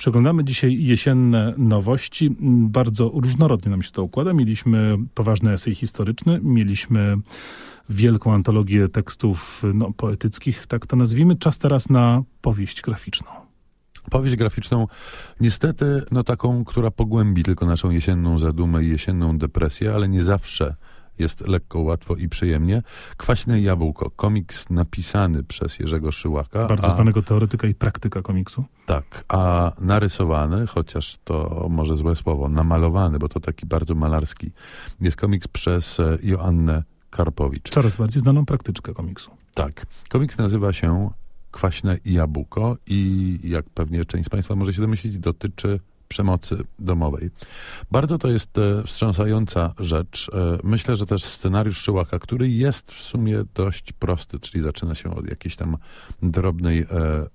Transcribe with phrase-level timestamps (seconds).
[0.00, 2.36] Przeglądamy dzisiaj jesienne nowości.
[2.68, 4.32] Bardzo różnorodnie nam się to układa.
[4.32, 7.16] Mieliśmy poważny esej historyczny, mieliśmy
[7.90, 11.36] wielką antologię tekstów no, poetyckich, tak to nazwijmy.
[11.36, 13.30] Czas teraz na powieść graficzną.
[14.10, 14.86] Powieść graficzną,
[15.40, 20.74] niestety, no taką, która pogłębi tylko naszą jesienną zadumę i jesienną depresję, ale nie zawsze
[21.18, 22.82] jest lekko, łatwo i przyjemnie.
[23.16, 26.66] Kwaśne jabłko, komiks napisany przez Jerzego Szyłaka.
[26.66, 28.64] Bardzo a, znanego teoretyka i praktyka komiksu.
[28.86, 34.52] Tak, a narysowany, chociaż to może złe słowo, namalowany, bo to taki bardzo malarski,
[35.00, 37.70] jest komiks przez e, Joannę Karpowicz.
[37.70, 39.30] Coraz bardziej znaną praktyczkę komiksu.
[39.54, 39.86] Tak.
[40.08, 41.10] Komiks nazywa się
[41.50, 45.80] Kwaśne jabłko i jak pewnie część z Państwa może się domyślić, dotyczy
[46.10, 47.30] przemocy domowej.
[47.90, 50.30] Bardzo to jest e, wstrząsająca rzecz.
[50.34, 55.14] E, myślę, że też scenariusz Szyłaka, który jest w sumie dość prosty, czyli zaczyna się
[55.14, 55.76] od jakiejś tam
[56.22, 56.86] drobnej e,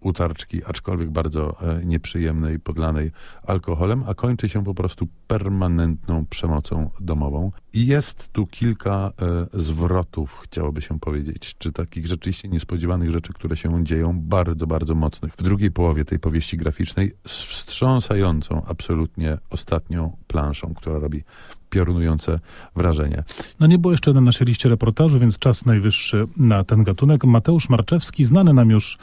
[0.00, 3.10] utarczki, aczkolwiek bardzo nieprzyjemnej, podlanej
[3.42, 7.52] alkoholem, a kończy się po prostu permanentną przemocą domową.
[7.72, 9.12] I jest tu kilka
[9.52, 15.32] zwrotów, chciałoby się powiedzieć, czy takich rzeczywiście niespodziewanych rzeczy, które się dzieją, bardzo, bardzo mocnych.
[15.32, 21.24] W drugiej połowie tej powieści graficznej z wstrząsającą absolutnie ostatnią planszą, która robi
[21.70, 22.38] piorunujące
[22.76, 23.24] wrażenie.
[23.60, 27.24] No nie było jeszcze na naszej liście reportażu, więc czas najwyższy na ten gatunek.
[27.24, 28.98] Mateusz Marczewski, znany nam już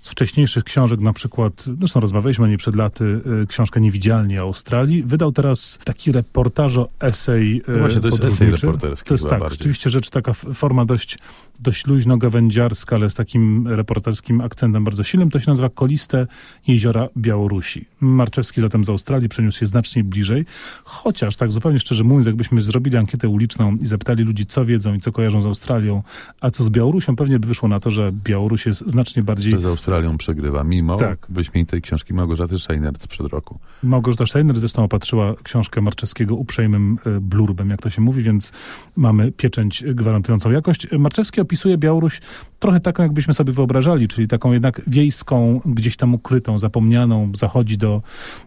[0.00, 5.02] z wcześniejszych książek, na przykład, zresztą rozmawialiśmy o niej przed laty, y, książkę Niewidzialni Australii,
[5.02, 9.08] wydał teraz taki reportażo, esej no Właśnie, to jest esej reporterski.
[9.08, 9.58] To jest tak, bardziej.
[9.58, 11.18] rzeczywiście rzecz taka forma dość,
[11.60, 15.30] dość luźno-gawędziarska, ale z takim reporterskim akcentem bardzo silnym.
[15.30, 16.26] To się nazywa Koliste
[16.66, 17.84] Jeziora Białorusi.
[18.00, 20.44] Marczewski zatem z Australii przeniósł się znacznie bliżej,
[20.84, 25.00] chociaż tak zupełnie szczerze mówiąc, jakbyśmy zrobili ankietę uliczną i zapytali ludzi, co wiedzą i
[25.00, 26.02] co kojarzą z Australią,
[26.40, 29.58] a co z Białorusią, pewnie by wyszło na to, że Białoruś jest znacznie bardziej...
[29.58, 31.26] Z Australią przegrywa, mimo tak.
[31.28, 33.58] wyśmienitej książki Małgorzaty Scheiner sprzed roku.
[33.82, 38.52] Małgorzata Scheiner zresztą opatrzyła książkę Marczewskiego uprzejmym e, blurbem, jak to się mówi, więc
[38.96, 40.86] mamy pieczęć gwarantującą jakość.
[40.98, 42.20] Marczewski opisuje Białoruś
[42.58, 48.02] trochę taką, jakbyśmy sobie wyobrażali, czyli taką jednak wiejską, gdzieś tam ukrytą, zapomnianą, zachodzi do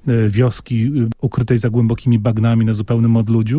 [0.08, 0.90] e, wioski e,
[1.22, 3.55] ukrytej za głębokimi bagnami na zupełnym odludziu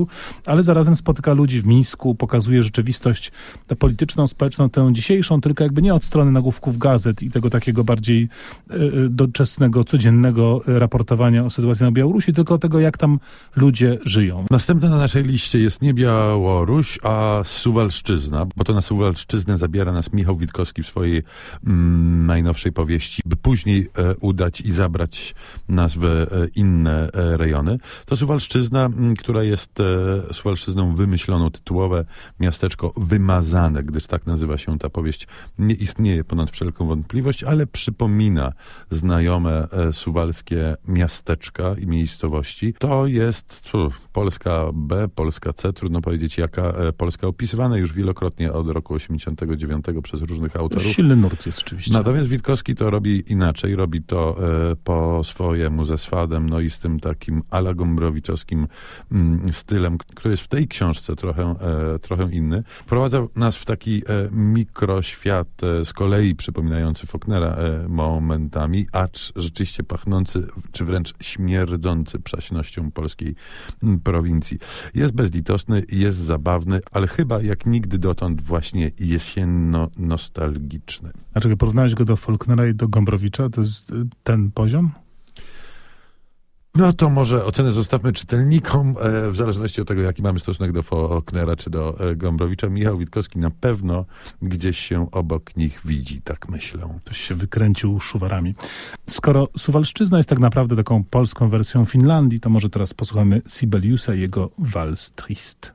[0.46, 3.32] ale zarazem spotyka ludzi w Mińsku, pokazuje rzeczywistość
[3.78, 8.28] polityczną, społeczną, tę dzisiejszą, tylko jakby nie od strony nagłówków gazet i tego takiego bardziej
[8.70, 8.78] e, e,
[9.10, 13.18] doczesnego, codziennego raportowania o sytuacji na Białorusi, tylko tego, jak tam
[13.56, 14.46] ludzie żyją.
[14.50, 20.12] Następne na naszej liście jest nie Białoruś, a Suwalszczyzna, bo to na Suwalszczyznę zabiera nas
[20.12, 21.22] Michał Witkowski w swojej
[21.66, 25.34] mm, najnowszej powieści, by później e, udać i zabrać
[25.68, 27.76] nas w e, inne e, rejony.
[28.06, 29.82] To Suwalszczyzna, która jest
[30.32, 32.04] Suwalszczyzną wymyślono tytułowe
[32.40, 35.26] miasteczko wymazane, gdyż tak nazywa się ta powieść.
[35.58, 38.52] Nie istnieje ponad wszelką wątpliwość, ale przypomina
[38.90, 42.74] znajome e, suwalskie miasteczka i miejscowości.
[42.78, 43.72] To jest
[44.12, 49.84] Polska B, Polska C, trudno powiedzieć jaka e, Polska opisywana już wielokrotnie od roku 89
[50.02, 50.84] przez różnych autorów.
[50.84, 51.92] Silny nurt jest oczywiście.
[51.92, 54.36] Natomiast Witkowski to robi inaczej, robi to
[54.72, 58.66] e, po swojemu ze swadem, no i z tym takim ala Gombrowiczowskim
[59.12, 61.54] mm, stylem który jest w tej książce trochę,
[61.94, 67.88] e, trochę inny, wprowadza nas w taki e, mikroświat e, z kolei przypominający Faulknera e,
[67.88, 73.34] momentami, acz rzeczywiście pachnący, czy wręcz śmierdzący przaśnością polskiej
[73.82, 74.58] m, prowincji.
[74.94, 81.10] Jest bezlitosny, jest zabawny, ale chyba jak nigdy dotąd właśnie jesienno-nostalgiczny.
[81.34, 83.50] A czego porównałeś go do Faulknera i do Gombrowicza?
[83.50, 83.94] To jest y,
[84.24, 84.90] ten poziom?
[86.76, 90.82] No to może ocenę zostawmy czytelnikom, e, w zależności od tego, jaki mamy stosunek do
[90.82, 92.68] Faulknera czy do e, Gombrowicza.
[92.68, 94.04] Michał Witkowski na pewno
[94.42, 96.98] gdzieś się obok nich widzi, tak myślę.
[97.04, 98.54] Ktoś się wykręcił szuwarami.
[99.08, 104.20] Skoro Suwalszczyzna jest tak naprawdę taką polską wersją Finlandii, to może teraz posłuchamy Sibeliusa i
[104.20, 105.72] jego Wals Trist.